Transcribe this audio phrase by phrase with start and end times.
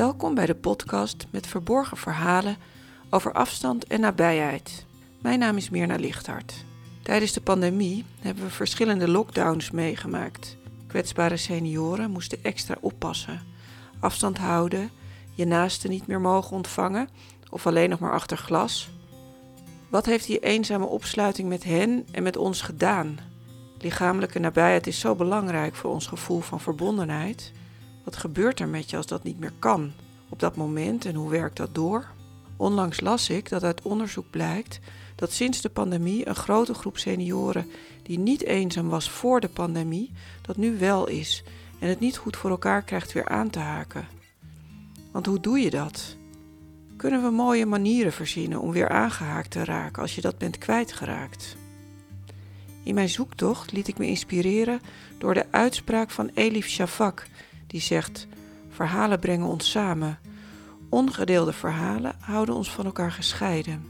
[0.00, 2.56] Welkom bij de podcast met verborgen verhalen
[3.10, 4.86] over afstand en nabijheid.
[5.22, 6.64] Mijn naam is Mirna Lichthart.
[7.02, 10.56] Tijdens de pandemie hebben we verschillende lockdowns meegemaakt.
[10.86, 13.40] Kwetsbare senioren moesten extra oppassen,
[13.98, 14.90] afstand houden,
[15.34, 17.08] je naasten niet meer mogen ontvangen
[17.50, 18.90] of alleen nog maar achter glas.
[19.88, 23.18] Wat heeft die eenzame opsluiting met hen en met ons gedaan?
[23.78, 27.52] Lichamelijke nabijheid is zo belangrijk voor ons gevoel van verbondenheid.
[28.04, 29.92] Wat gebeurt er met je als dat niet meer kan?
[30.28, 32.06] Op dat moment en hoe werkt dat door?
[32.56, 34.80] Onlangs las ik dat uit onderzoek blijkt
[35.14, 37.70] dat sinds de pandemie een grote groep senioren
[38.02, 41.42] die niet eenzaam was voor de pandemie, dat nu wel is
[41.78, 44.08] en het niet goed voor elkaar krijgt weer aan te haken.
[45.10, 46.16] Want hoe doe je dat?
[46.96, 51.56] Kunnen we mooie manieren verzinnen om weer aangehaakt te raken als je dat bent kwijtgeraakt?
[52.82, 54.80] In mijn zoektocht liet ik me inspireren
[55.18, 57.26] door de uitspraak van Elif Shafak,
[57.70, 58.26] die zegt:
[58.68, 60.18] Verhalen brengen ons samen.
[60.88, 63.84] Ongedeelde verhalen houden ons van elkaar gescheiden.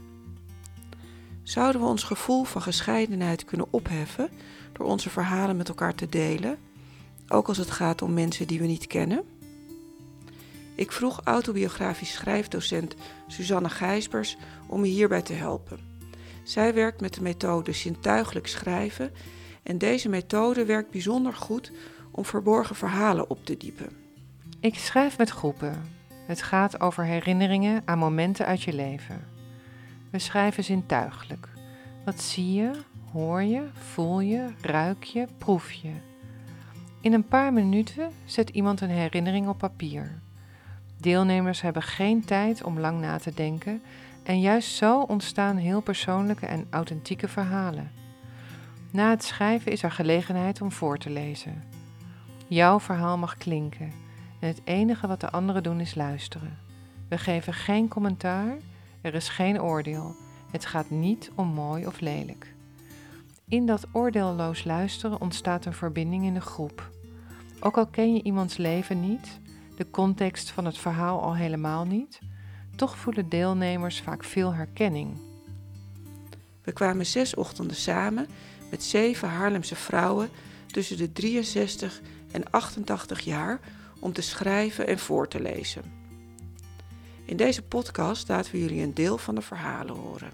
[1.43, 4.29] Zouden we ons gevoel van gescheidenheid kunnen opheffen
[4.73, 6.57] door onze verhalen met elkaar te delen,
[7.27, 9.23] ook als het gaat om mensen die we niet kennen?
[10.75, 12.95] Ik vroeg autobiografisch schrijfdocent
[13.27, 15.79] Suzanne Gijsbers om me hierbij te helpen.
[16.43, 19.11] Zij werkt met de methode zintuigelijk schrijven
[19.63, 21.71] en deze methode werkt bijzonder goed
[22.11, 23.89] om verborgen verhalen op te diepen.
[24.59, 25.83] Ik schrijf met groepen.
[26.27, 29.27] Het gaat over herinneringen aan momenten uit je leven.
[30.09, 31.47] We schrijven zintuigelijk.
[32.05, 32.71] Wat zie je,
[33.11, 35.91] hoor je, voel je, ruik je, proef je.
[37.01, 40.19] In een paar minuten zet iemand een herinnering op papier.
[40.97, 43.81] Deelnemers hebben geen tijd om lang na te denken
[44.23, 47.91] en juist zo ontstaan heel persoonlijke en authentieke verhalen.
[48.91, 51.63] Na het schrijven is er gelegenheid om voor te lezen.
[52.53, 53.91] Jouw verhaal mag klinken
[54.39, 56.57] en het enige wat de anderen doen is luisteren.
[57.09, 58.57] We geven geen commentaar,
[59.01, 60.15] er is geen oordeel.
[60.49, 62.53] Het gaat niet om mooi of lelijk.
[63.47, 66.89] In dat oordeelloos luisteren ontstaat een verbinding in de groep.
[67.59, 69.39] Ook al ken je iemands leven niet,
[69.75, 72.19] de context van het verhaal al helemaal niet,
[72.75, 75.17] toch voelen deelnemers vaak veel herkenning.
[76.63, 78.27] We kwamen zes ochtenden samen
[78.69, 80.29] met zeven Haarlemse vrouwen
[80.67, 83.59] tussen de 63 en 88 jaar
[83.99, 85.83] om te schrijven en voor te lezen.
[87.25, 90.31] In deze podcast laten we jullie een deel van de verhalen horen.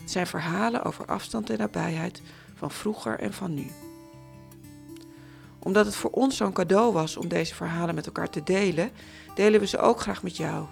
[0.00, 2.22] Het zijn verhalen over afstand en nabijheid
[2.54, 3.66] van vroeger en van nu.
[5.58, 8.90] Omdat het voor ons zo'n cadeau was om deze verhalen met elkaar te delen,
[9.34, 10.66] delen we ze ook graag met jou.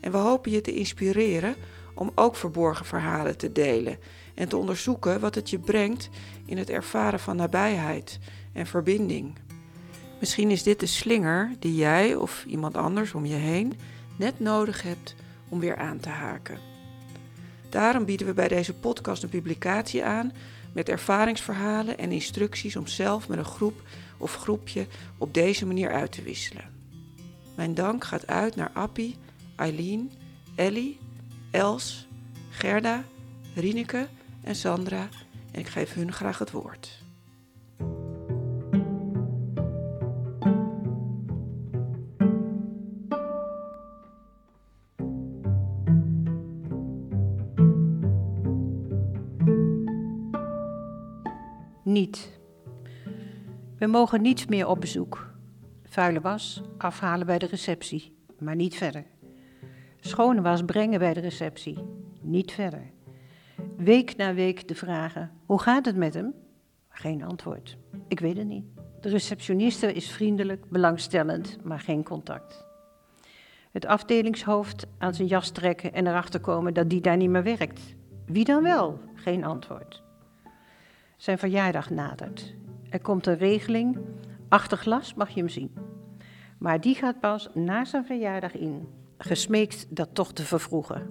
[0.00, 1.54] En we hopen je te inspireren
[1.94, 3.98] om ook verborgen verhalen te delen
[4.34, 6.08] en te onderzoeken wat het je brengt
[6.46, 8.18] in het ervaren van nabijheid
[8.52, 9.38] en verbinding.
[10.20, 13.78] Misschien is dit de slinger die jij of iemand anders om je heen
[14.16, 15.14] net nodig hebt
[15.48, 16.58] om weer aan te haken.
[17.68, 20.32] Daarom bieden we bij deze podcast een publicatie aan
[20.72, 23.82] met ervaringsverhalen en instructies om zelf met een groep
[24.16, 24.86] of groepje
[25.18, 26.70] op deze manier uit te wisselen.
[27.54, 29.16] Mijn dank gaat uit naar Appie,
[29.56, 30.12] Eileen,
[30.54, 30.98] Ellie,
[31.50, 32.06] Els,
[32.50, 33.04] Gerda,
[33.54, 34.08] Rieneke
[34.42, 35.08] en Sandra
[35.50, 36.99] en ik geef hun graag het woord.
[53.78, 55.30] We mogen niet meer op bezoek.
[55.84, 59.04] Vuile was afhalen bij de receptie, maar niet verder.
[60.00, 61.78] Schone was brengen bij de receptie,
[62.20, 62.90] niet verder.
[63.76, 66.34] Week na week de vragen: hoe gaat het met hem?
[66.88, 67.76] Geen antwoord.
[68.08, 68.64] Ik weet het niet.
[69.00, 72.64] De receptioniste is vriendelijk, belangstellend, maar geen contact.
[73.70, 77.94] Het afdelingshoofd aan zijn jas trekken en erachter komen dat die daar niet meer werkt.
[78.26, 78.98] Wie dan wel?
[79.14, 80.02] Geen antwoord.
[81.20, 82.54] Zijn verjaardag nadert.
[82.90, 83.98] Er komt een regeling.
[84.48, 85.74] Achter glas mag je hem zien.
[86.58, 88.88] Maar die gaat pas na zijn verjaardag in.
[89.18, 91.10] Gesmeekt dat toch te vervroegen.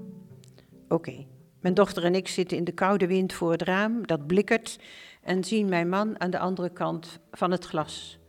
[0.87, 1.25] Oké,
[1.61, 4.79] mijn dochter en ik zitten in de koude wind voor het raam, dat blikkert,
[5.21, 8.19] en zien mijn man aan de andere kant van het glas.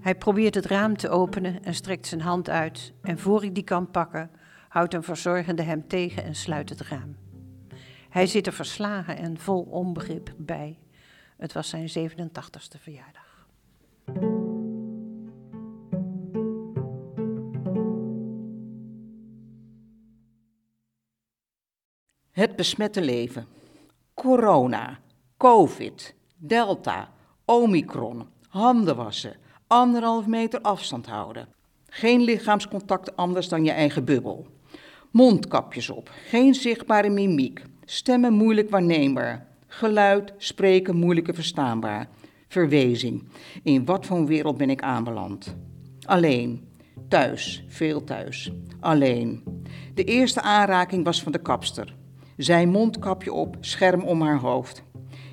[0.00, 2.92] Hij probeert het raam te openen en strekt zijn hand uit.
[3.02, 4.30] En voor ik die kan pakken,
[4.68, 7.16] houdt een verzorgende hem tegen en sluit het raam.
[8.08, 10.78] Hij zit er verslagen en vol onbegrip bij.
[11.38, 13.46] Het was zijn 87ste verjaardag.
[22.30, 23.46] Het besmette leven.
[24.14, 24.98] Corona,
[25.36, 27.12] COVID, Delta,
[27.44, 29.36] Omicron, handen wassen,
[29.66, 31.48] anderhalf meter afstand houden.
[31.86, 34.46] Geen lichaamscontact anders dan je eigen bubbel.
[35.10, 37.62] Mondkapjes op, geen zichtbare mimiek.
[37.84, 39.47] Stemmen moeilijk waarneembaar.
[39.70, 42.08] Geluid, spreken moeilijker verstaanbaar.
[42.48, 43.28] Verwezing.
[43.62, 45.56] In wat voor wereld ben ik aanbeland?
[46.06, 46.68] Alleen.
[47.08, 48.52] Thuis, veel thuis.
[48.80, 49.42] Alleen.
[49.94, 51.96] De eerste aanraking was van de kapster.
[52.36, 54.82] Zij mondkapje op, scherm om haar hoofd.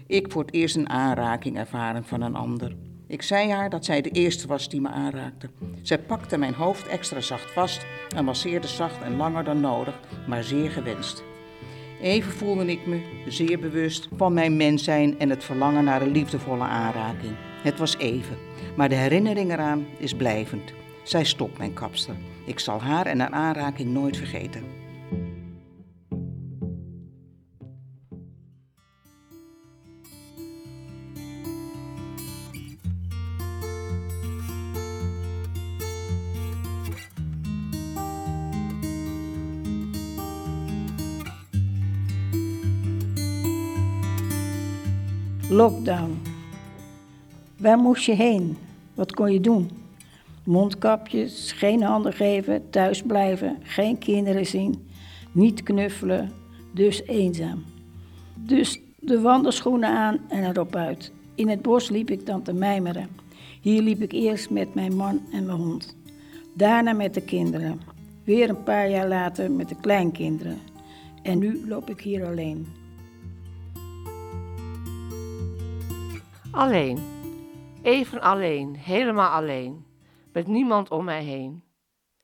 [0.07, 2.75] Ik voor het eerst een aanraking ervaren van een ander.
[3.07, 5.49] Ik zei haar dat zij de eerste was die me aanraakte.
[5.81, 7.85] Zij pakte mijn hoofd extra zacht vast
[8.15, 11.23] en masseerde zacht en langer dan nodig, maar zeer gewenst.
[12.01, 16.11] Even voelde ik me zeer bewust van mijn mens zijn en het verlangen naar een
[16.11, 17.35] liefdevolle aanraking.
[17.63, 18.37] Het was even,
[18.75, 20.73] maar de herinnering eraan is blijvend.
[21.03, 22.15] Zij stopt mijn kapster.
[22.45, 24.84] Ik zal haar en haar aanraking nooit vergeten.
[45.49, 46.21] Lockdown.
[47.57, 48.57] Waar moest je heen?
[48.93, 49.69] Wat kon je doen?
[50.43, 54.87] Mondkapjes, geen handen geven, thuis blijven, geen kinderen zien,
[55.31, 56.31] niet knuffelen,
[56.73, 57.63] dus eenzaam.
[58.35, 61.11] Dus de wandelschoenen aan en erop uit.
[61.35, 63.09] In het bos liep ik dan te mijmeren.
[63.61, 65.95] Hier liep ik eerst met mijn man en mijn hond.
[66.53, 67.81] Daarna met de kinderen.
[68.23, 70.57] Weer een paar jaar later met de kleinkinderen.
[71.21, 72.67] En nu loop ik hier alleen.
[76.55, 76.99] Alleen.
[77.81, 79.85] Even alleen, helemaal alleen.
[80.33, 81.63] Met niemand om mij heen.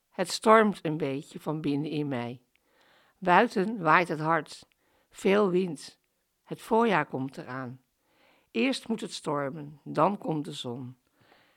[0.10, 2.42] Het stormt een beetje van binnen in mij.
[3.18, 4.68] Buiten waait het hard.
[5.10, 6.00] Veel wind.
[6.44, 7.82] Het voorjaar komt eraan.
[8.52, 10.98] Eerst moet het stormen, dan komt de zon.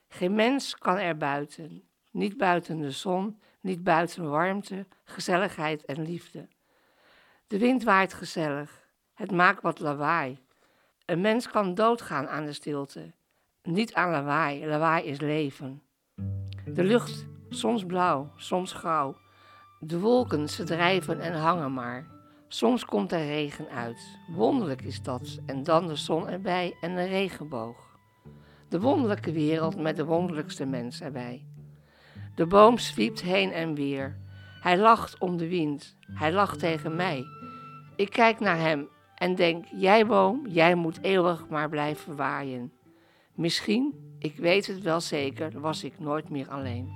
[0.09, 1.89] Geen mens kan er buiten.
[2.11, 6.49] Niet buiten de zon, niet buiten warmte, gezelligheid en liefde.
[7.47, 8.89] De wind waait gezellig.
[9.13, 10.44] Het maakt wat lawaai.
[11.05, 13.13] Een mens kan doodgaan aan de stilte.
[13.63, 14.67] Niet aan lawaai.
[14.67, 15.83] Lawaai is leven.
[16.67, 19.17] De lucht, soms blauw, soms grauw.
[19.81, 22.07] De wolken, ze drijven en hangen maar.
[22.49, 24.19] Soms komt er regen uit.
[24.29, 25.39] Wonderlijk is dat.
[25.47, 27.99] En dan de zon erbij en een regenboog.
[28.69, 31.45] De wonderlijke wereld met de wonderlijkste mens erbij.
[32.35, 34.17] De boom zwiept heen en weer.
[34.61, 35.97] Hij lacht om de wind.
[36.01, 37.25] Hij lacht tegen mij.
[37.97, 38.89] Ik kijk naar hem
[39.25, 42.73] en denk: Jij boom, jij moet eeuwig maar blijven waaien.
[43.35, 46.89] Misschien, ik weet het wel zeker, was ik nooit meer alleen.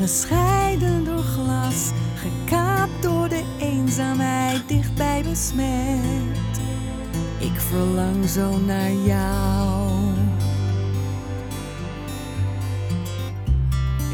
[0.00, 6.60] Gescheiden door glas, gekaapt door de eenzaamheid, dichtbij besmet.
[7.38, 9.90] Ik verlang zo naar jou.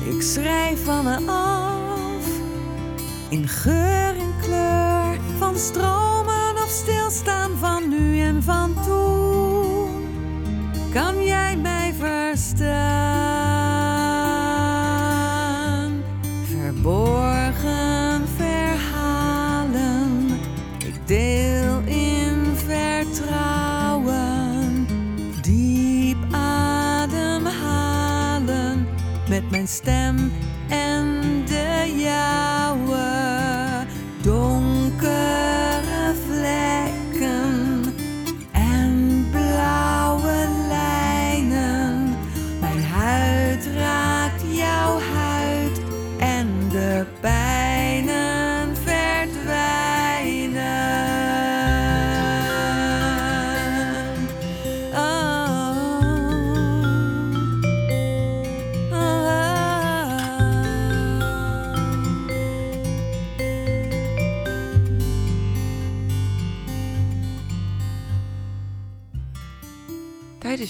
[0.05, 2.27] Ik schrijf van me af,
[3.29, 9.91] in geur en kleur, van stromen of stilstaan, van nu en van toen.
[10.93, 11.46] Kan jij
[29.87, 30.36] met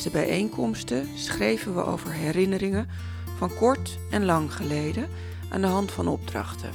[0.06, 2.88] De bijeenkomsten schreven we over herinneringen
[3.36, 5.08] van kort en lang geleden
[5.48, 6.70] aan de hand van opdrachten.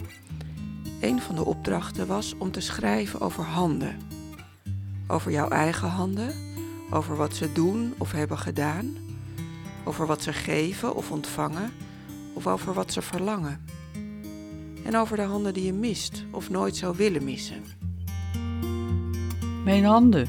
[1.01, 3.99] Een van de opdrachten was om te schrijven over handen.
[5.07, 6.33] Over jouw eigen handen,
[6.89, 8.95] over wat ze doen of hebben gedaan,
[9.83, 11.71] over wat ze geven of ontvangen,
[12.33, 13.65] of over wat ze verlangen.
[14.83, 17.63] En over de handen die je mist of nooit zou willen missen.
[19.63, 20.27] Mijn handen,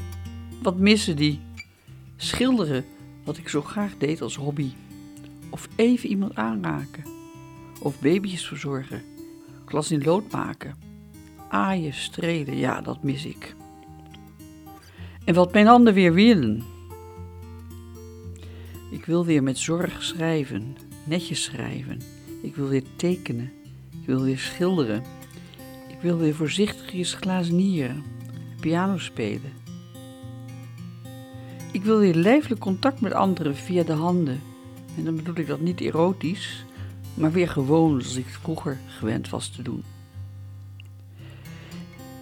[0.61, 1.41] wat missen die?
[2.17, 2.85] Schilderen,
[3.23, 4.71] wat ik zo graag deed als hobby.
[5.49, 7.03] Of even iemand aanraken.
[7.79, 9.03] Of baby's verzorgen.
[9.65, 10.75] Glas in lood maken.
[11.49, 13.55] Aaien, strelen, ja, dat mis ik.
[15.25, 16.63] En wat mijn handen weer willen.
[18.91, 22.01] Ik wil weer met zorg schrijven, netjes schrijven.
[22.41, 23.51] Ik wil weer tekenen.
[24.01, 25.03] Ik wil weer schilderen.
[25.87, 28.03] Ik wil weer voorzichtigjes glazenieren,
[28.59, 29.62] piano spelen.
[31.73, 34.41] Ik wil weer lijfelijk contact met anderen via de handen.
[34.97, 36.65] En dan bedoel ik dat niet erotisch,
[37.13, 39.83] maar weer gewoon zoals ik vroeger gewend was te doen.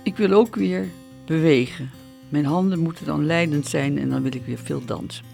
[0.03, 0.87] Ik wil ook weer
[1.25, 1.89] bewegen.
[2.29, 5.25] Mijn handen moeten dan leidend zijn en dan wil ik weer veel dansen.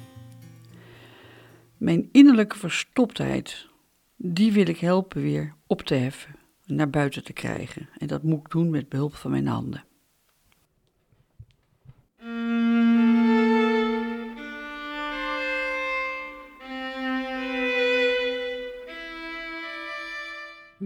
[1.77, 3.67] Mijn innerlijke verstoptheid,
[4.15, 7.89] die wil ik helpen weer op te heffen, naar buiten te krijgen.
[7.97, 9.86] En dat moet ik doen met behulp van mijn handen.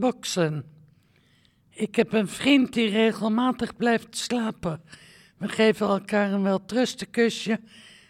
[0.01, 0.63] Boksen.
[1.69, 4.81] Ik heb een vriend die regelmatig blijft slapen.
[5.37, 7.59] We geven elkaar een weltrustenkusje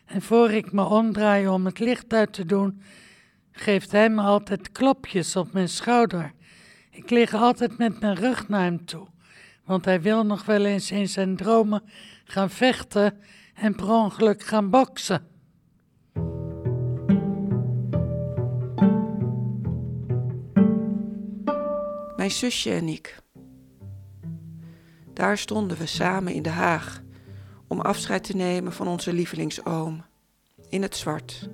[0.05, 2.81] en voor ik me omdraai om het licht uit te doen,
[3.51, 6.31] geeft hij me altijd klopjes op mijn schouder.
[6.91, 9.07] Ik lig altijd met mijn rug naar hem toe,
[9.65, 11.83] want hij wil nog wel eens in zijn dromen
[12.23, 13.19] gaan vechten
[13.53, 15.30] en per ongeluk gaan boksen.
[22.21, 23.21] Mijn zusje en ik.
[25.13, 27.01] Daar stonden we samen in de Haag
[27.67, 30.05] om afscheid te nemen van onze lievelingsoom.
[30.69, 31.49] In het zwart.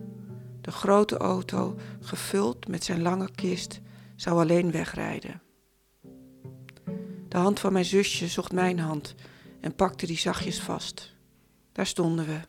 [0.62, 3.79] De grote auto, gevuld met zijn lange kist,
[4.15, 5.41] zou alleen wegrijden.
[7.27, 9.15] De hand van mijn zusje zocht mijn hand
[9.62, 11.15] en pakte die zachtjes vast.
[11.71, 12.39] Daar stonden we,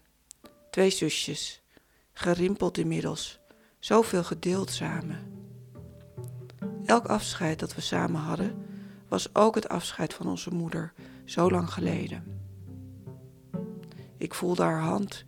[0.70, 1.62] twee zusjes,
[2.12, 3.38] gerimpeld inmiddels,
[3.78, 5.37] zoveel gedeeld samen.
[6.88, 8.66] Elk afscheid dat we samen hadden,
[9.08, 10.92] was ook het afscheid van onze moeder,
[11.24, 12.40] zo lang geleden.
[14.16, 15.24] Ik voelde haar hand,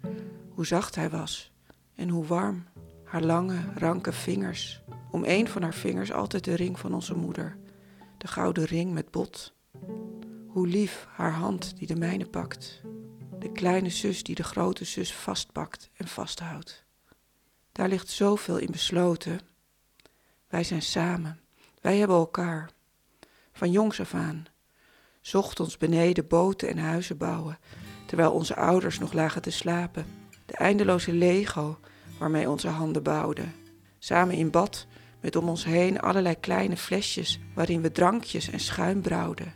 [0.48, 1.52] hoe zacht hij was
[1.94, 2.64] en hoe warm,
[3.04, 4.82] haar lange, ranke vingers.
[5.10, 7.56] Om een van haar vingers altijd de ring van onze moeder,
[8.18, 9.52] de gouden ring met bot.
[10.46, 12.80] Hoe lief haar hand die de mijne pakt,
[13.38, 16.84] de kleine zus die de grote zus vastpakt en vasthoudt.
[17.72, 19.40] Daar ligt zoveel in besloten.
[20.48, 21.39] Wij zijn samen,
[21.80, 22.70] wij hebben elkaar.
[23.52, 24.46] Van jongs af aan.
[25.20, 27.58] Zocht ons beneden boten en huizen bouwen,
[28.06, 30.06] terwijl onze ouders nog lagen te slapen.
[30.46, 31.78] De eindeloze Lego
[32.18, 33.54] waarmee onze handen bouwden.
[33.98, 34.86] Samen in bad,
[35.20, 39.54] met om ons heen allerlei kleine flesjes waarin we drankjes en schuim brouwden.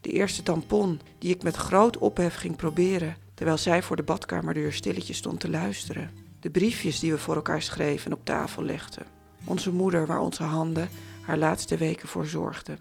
[0.00, 4.72] De eerste tampon die ik met groot ophef ging proberen, terwijl zij voor de badkamerdeur
[4.72, 6.10] stilletjes stond te luisteren.
[6.40, 9.06] De briefjes die we voor elkaar schreven en op tafel legden.
[9.44, 10.88] Onze moeder waar onze handen
[11.28, 12.80] haar laatste weken voor zorgden.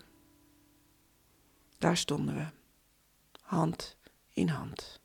[1.77, 2.45] Daar stonden we,
[3.41, 3.97] hand
[4.33, 4.99] in hand.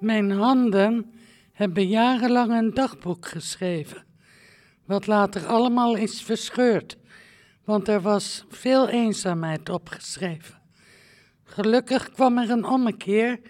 [0.00, 1.12] Mijn handen
[1.52, 4.04] hebben jarenlang een dagboek geschreven,
[4.84, 6.96] wat later allemaal is verscheurd,
[7.64, 10.60] want er was veel eenzaamheid opgeschreven.
[11.44, 13.40] Gelukkig kwam er een ommekeer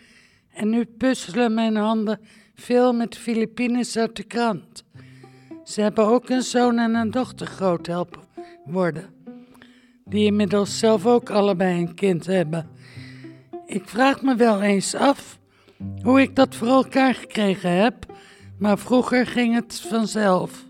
[0.52, 2.20] en nu puzzelen mijn handen
[2.54, 4.84] veel met Filipines uit de krant.
[5.64, 8.20] Ze hebben ook een zoon en een dochter groot helpen
[8.64, 9.04] worden,
[10.04, 12.68] die inmiddels zelf ook allebei een kind hebben.
[13.66, 15.38] Ik vraag me wel eens af
[16.02, 18.06] hoe ik dat voor elkaar gekregen heb,
[18.58, 20.68] maar vroeger ging het vanzelf.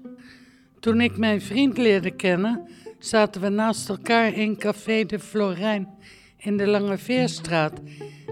[0.80, 2.68] Toen ik mijn vriend leerde kennen,
[2.98, 5.88] zaten we naast elkaar in Café de Florijn
[6.36, 7.80] in de Lange Veerstraat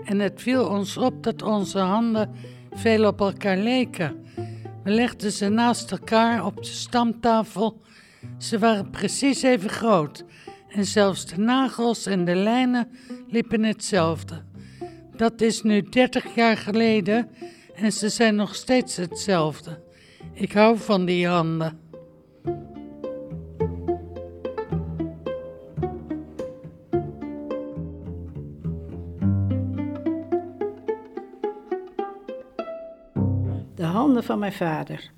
[0.04, 2.30] en het viel ons op dat onze handen
[2.72, 4.24] veel op elkaar leken.
[4.84, 7.80] We legden ze naast elkaar op de stamtafel.
[8.38, 10.24] Ze waren precies even groot
[10.68, 12.88] en zelfs de nagels en de lijnen
[13.28, 14.42] liepen hetzelfde.
[15.16, 17.28] Dat is nu 30 jaar geleden
[17.74, 19.82] en ze zijn nog steeds hetzelfde.
[20.32, 21.87] Ik hou van die handen.
[34.28, 35.10] Van mijn vader.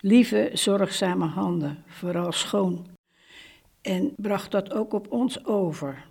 [0.00, 2.86] Lieve, zorgzame handen, vooral schoon.
[3.82, 6.04] en bracht dat ook op ons over.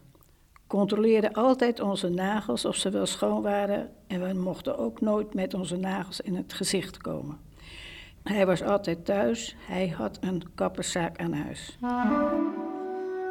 [0.68, 5.54] Controleerde altijd onze nagels of ze wel schoon waren en we mochten ook nooit met
[5.54, 7.38] onze nagels in het gezicht komen.
[8.24, 11.78] Hij was altijd thuis, hij had een kapperszaak aan huis.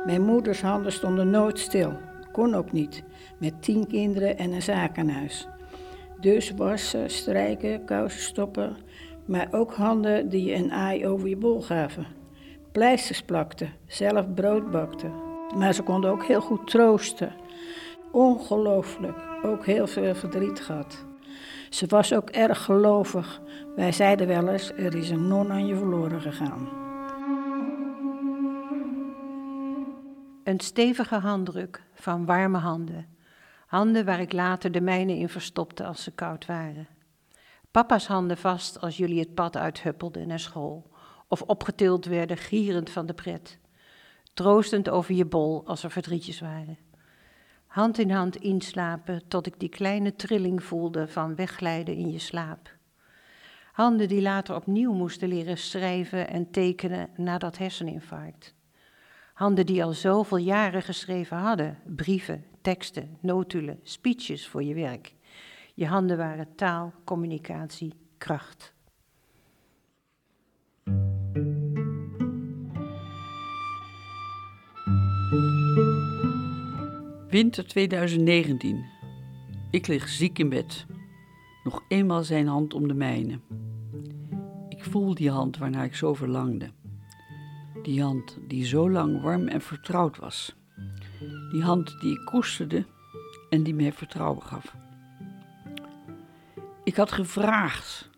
[0.05, 1.99] Mijn moeders handen stonden nooit stil,
[2.33, 3.03] kon ook niet,
[3.39, 5.49] met tien kinderen en een zaak aan huis.
[6.21, 8.77] Dus wassen, strijken, kousen stoppen,
[9.25, 12.07] maar ook handen die een aai over je bol gaven.
[12.73, 15.13] Pleisters plakten, zelf brood bakten.
[15.57, 17.33] Maar ze konden ook heel goed troosten.
[18.11, 21.05] Ongelooflijk, ook heel veel verdriet gehad.
[21.71, 23.41] Ze was ook erg gelovig.
[23.77, 26.69] Wij zeiden wel eens, er is een non aan je verloren gegaan.
[30.45, 33.07] Een stevige handdruk van warme handen.
[33.67, 36.89] Handen waar ik later de mijne in verstopte als ze koud waren.
[37.73, 40.91] Papa's handen vast als jullie het pad uithuppelden naar school.
[41.29, 43.59] Of opgetild werden gierend van de pret.
[44.35, 46.79] Troostend over je bol als er verdrietjes waren.
[47.67, 52.77] Hand in hand inslapen tot ik die kleine trilling voelde van wegglijden in je slaap.
[53.73, 58.55] Handen die later opnieuw moesten leren schrijven en tekenen na dat herseninfarct.
[59.35, 65.15] Handen die al zoveel jaren geschreven hadden, brieven, teksten, notulen, speeches voor je werk.
[65.75, 68.75] Je handen waren taal, communicatie, kracht.
[77.29, 78.85] Winter 2019.
[79.71, 80.87] Ik lig ziek in bed.
[81.65, 83.41] Nog eenmaal zijn hand om de mijne.
[84.69, 86.71] Ik voel die hand waarnaar ik zo verlangde.
[87.83, 90.57] Die hand die zo lang warm en vertrouwd was.
[91.51, 92.87] Die hand die ik koesterde
[93.51, 94.75] en die mij vertrouwen gaf.
[96.85, 98.11] Ik had gevraagd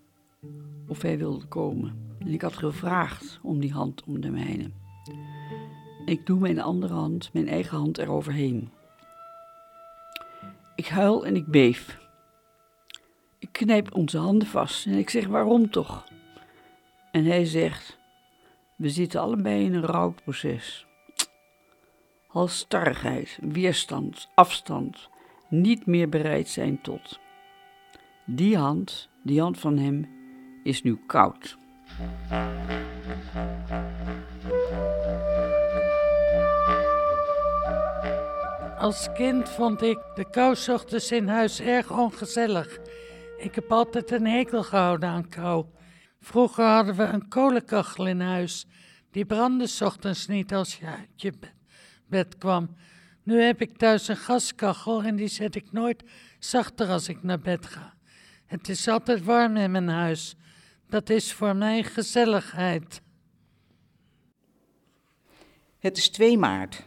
[0.89, 2.17] of hij wilde komen.
[2.19, 4.71] En ik had gevraagd om die hand om de mijne.
[6.05, 8.71] Ik doe mijn andere hand, mijn eigen hand eroverheen.
[10.75, 11.99] Ik huil en ik beef.
[13.39, 16.05] Ik knijp onze handen vast en ik zeg waarom toch?
[17.13, 17.99] En hij zegt,
[18.77, 20.87] we zitten allebei in een rouwproces.
[22.27, 25.09] Halstarrigheid, weerstand, afstand,
[25.49, 27.23] niet meer bereid zijn tot.
[28.27, 30.09] Die hand, die hand van hem,
[30.63, 31.57] is nu koud.
[38.79, 42.79] Als kind vond ik de kousochtends in huis erg ongezellig.
[43.39, 45.65] Ik heb altijd een hekel gehouden aan kou.
[46.21, 48.67] Vroeger hadden we een kolenkachel in huis.
[49.11, 51.33] Die brandde ochtends niet als je uit je
[52.09, 52.77] bed kwam.
[53.23, 56.03] Nu heb ik thuis een gaskachel en die zet ik nooit
[56.39, 57.95] zachter als ik naar bed ga.
[58.47, 60.37] Het is altijd warm in mijn huis.
[60.89, 63.03] Dat is voor mij gezelligheid.
[65.79, 66.87] Het is 2 maart.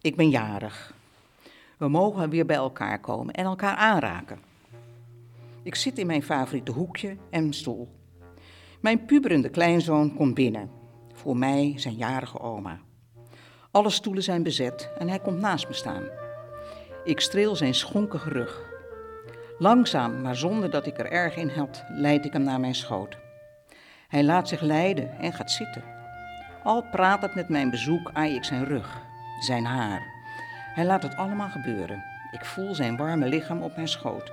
[0.00, 0.94] Ik ben jarig.
[1.76, 4.42] We mogen weer bij elkaar komen en elkaar aanraken.
[5.62, 7.88] Ik zit in mijn favoriete hoekje en stoel.
[8.80, 10.70] Mijn puberende kleinzoon komt binnen.
[11.12, 12.80] Voor mij zijn jarige oma.
[13.70, 16.08] Alle stoelen zijn bezet en hij komt naast me staan.
[17.04, 18.67] Ik streel zijn schonkige rug.
[19.58, 23.18] Langzaam, maar zonder dat ik er erg in had, leid ik hem naar mijn schoot.
[24.08, 25.82] Hij laat zich leiden en gaat zitten.
[26.62, 29.02] Al pratend met mijn bezoek aai ik zijn rug,
[29.40, 30.02] zijn haar.
[30.74, 32.04] Hij laat het allemaal gebeuren.
[32.30, 34.32] Ik voel zijn warme lichaam op mijn schoot.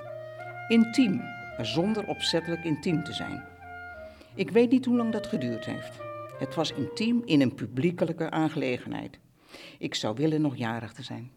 [0.67, 1.15] Intiem,
[1.57, 3.43] maar zonder opzettelijk intiem te zijn.
[4.35, 5.99] Ik weet niet hoe lang dat geduurd heeft.
[6.39, 9.19] Het was intiem in een publiekelijke aangelegenheid.
[9.77, 11.31] Ik zou willen nog jarig te zijn.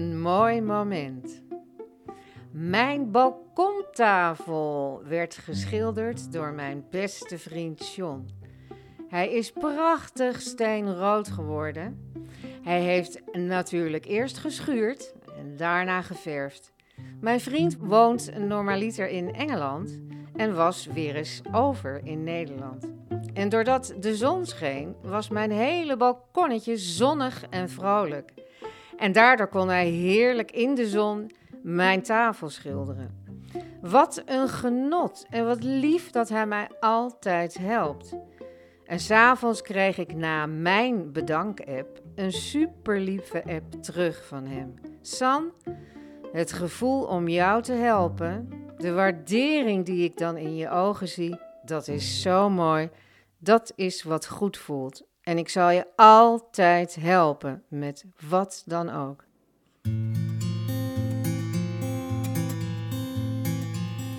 [0.00, 1.42] Een mooi moment.
[2.50, 8.28] Mijn balkontafel werd geschilderd door mijn beste vriend John.
[9.08, 12.12] Hij is prachtig steenrood geworden.
[12.62, 16.72] Hij heeft natuurlijk eerst geschuurd en daarna geverfd.
[17.20, 20.00] Mijn vriend woont normaliter in Engeland
[20.36, 22.88] en was weer eens over in Nederland.
[23.34, 28.32] En doordat de zon scheen, was mijn hele balkonnetje zonnig en vrolijk.
[29.00, 31.30] En daardoor kon hij heerlijk in de zon
[31.62, 33.24] mijn tafel schilderen.
[33.80, 38.14] Wat een genot en wat lief dat hij mij altijd helpt.
[38.84, 44.74] En s'avonds kreeg ik na mijn bedank-app een superlieve app terug van hem.
[45.00, 45.52] San,
[46.32, 51.38] het gevoel om jou te helpen, de waardering die ik dan in je ogen zie,
[51.64, 52.90] dat is zo mooi.
[53.38, 55.08] Dat is wat goed voelt.
[55.30, 59.24] En ik zal je altijd helpen met wat dan ook.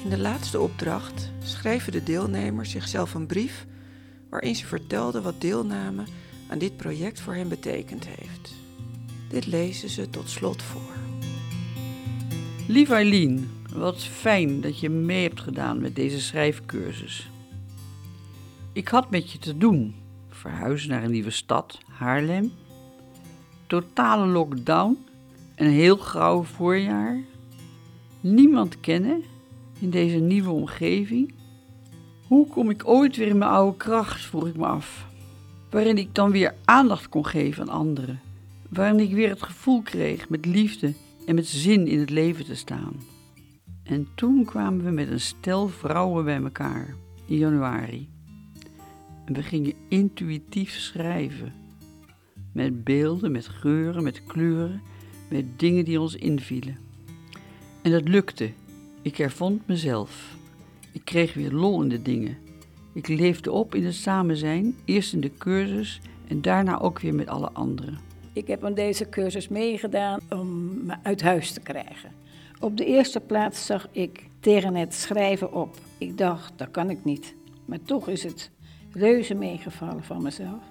[0.10, 3.65] de laatste opdracht schreven de deelnemers zichzelf een brief
[4.30, 6.04] waarin ze vertelden wat deelname
[6.50, 8.54] aan dit project voor hen betekend heeft.
[9.30, 10.95] Dit lezen ze tot slot voor.
[12.67, 17.30] Lief Eileen, wat fijn dat je mee hebt gedaan met deze schrijfcursus.
[18.74, 20.00] Ik had met je te doen.
[20.41, 22.51] Verhuizen naar een nieuwe stad, Haarlem.
[23.67, 24.97] Totale lockdown.
[25.56, 27.19] Een heel grauw voorjaar.
[28.21, 29.23] Niemand kennen
[29.80, 31.34] in deze nieuwe omgeving.
[32.27, 35.08] Hoe kom ik ooit weer in mijn oude kracht, vroeg ik me af.
[35.69, 38.19] Waarin ik dan weer aandacht kon geven aan anderen.
[38.69, 40.93] Waarin ik weer het gevoel kreeg met liefde
[41.25, 42.93] en met zin in het leven te staan.
[43.84, 48.10] En toen kwamen we met een stel vrouwen bij elkaar in januari.
[49.32, 51.54] En we gingen intuïtief schrijven.
[52.54, 54.82] Met beelden, met geuren, met kleuren,
[55.30, 56.78] met dingen die ons invielen.
[57.82, 58.52] En dat lukte.
[59.02, 60.36] Ik hervond mezelf.
[60.91, 62.38] Ik kreeg weer lol in de dingen.
[62.94, 67.15] Ik leefde op in het samen zijn, eerst in de cursus en daarna ook weer
[67.15, 68.00] met alle anderen.
[68.34, 72.12] Ik heb aan deze cursus meegedaan om me uit huis te krijgen.
[72.60, 75.78] Op de eerste plaats zag ik tegen het schrijven op.
[75.98, 77.36] Ik dacht, dat kan ik niet.
[77.65, 78.52] Maar toch is het
[78.93, 80.63] reuze meegevallen van mezelf.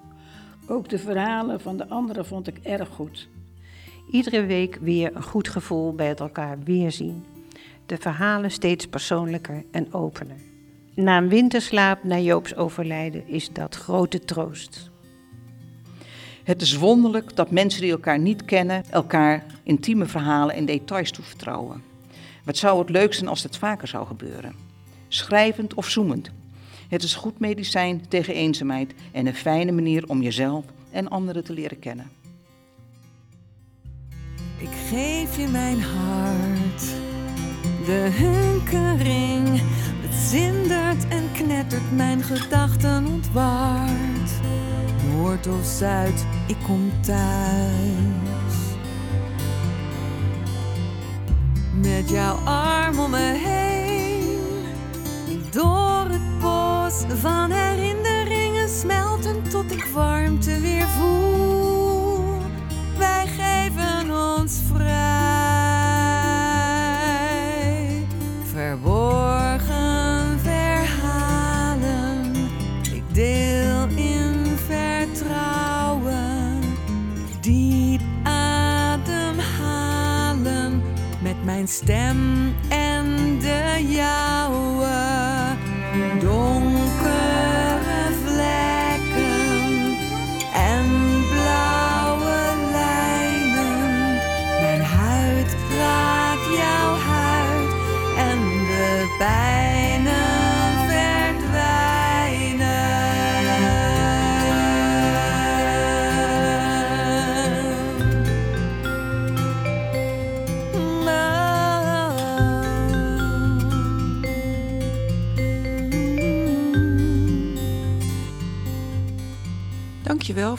[0.66, 3.28] Ook de verhalen van de anderen vond ik erg goed.
[4.10, 7.24] Iedere week weer een goed gevoel bij het elkaar weerzien.
[7.86, 10.36] De verhalen steeds persoonlijker en opener.
[10.94, 14.90] Na een winterslaap na Joop's overlijden is dat grote troost.
[16.44, 21.82] Het is wonderlijk dat mensen die elkaar niet kennen, elkaar intieme verhalen en details toevertrouwen.
[22.44, 24.54] Wat zou het leuk zijn als het vaker zou gebeuren?
[25.08, 26.30] Schrijvend of zoemend.
[26.90, 31.52] Het is goed medicijn tegen eenzaamheid en een fijne manier om jezelf en anderen te
[31.52, 32.10] leren kennen.
[34.56, 36.80] Ik geef je mijn hart,
[37.84, 39.48] de hunkering.
[40.00, 44.30] Het zindert en knettert, mijn gedachten ontwaart.
[45.12, 48.54] Noord of Zuid, ik kom thuis.
[51.74, 53.14] Met jouw arm om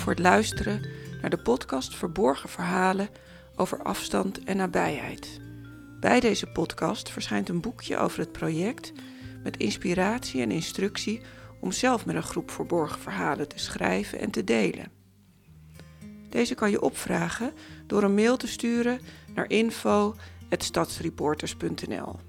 [0.01, 0.81] voor het luisteren
[1.21, 3.09] naar de podcast Verborgen Verhalen
[3.55, 5.39] over afstand en nabijheid.
[5.99, 8.91] Bij deze podcast verschijnt een boekje over het project
[9.43, 11.21] met inspiratie en instructie
[11.59, 14.91] om zelf met een groep verborgen verhalen te schrijven en te delen.
[16.29, 17.53] Deze kan je opvragen
[17.87, 18.99] door een mail te sturen
[19.33, 22.19] naar info.stadsreporters.nl.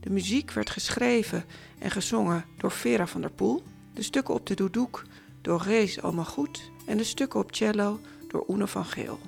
[0.00, 1.44] De muziek werd geschreven
[1.78, 3.62] en gezongen door Vera van der Poel,
[3.94, 5.04] de stukken op de doedoek
[5.42, 9.18] door Rees Almagoed en de stukken op cello door Oene van Geel.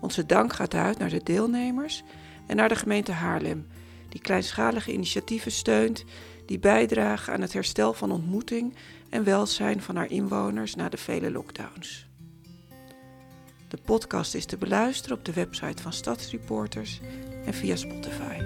[0.00, 2.02] Onze dank gaat uit naar de deelnemers
[2.46, 3.66] en naar de gemeente Haarlem,
[4.08, 6.04] die kleinschalige initiatieven steunt
[6.46, 8.76] die bijdragen aan het herstel van ontmoeting
[9.08, 12.06] en welzijn van haar inwoners na de vele lockdowns.
[13.68, 17.00] De podcast is te beluisteren op de website van Stadsreporters
[17.44, 18.38] en via Spotify.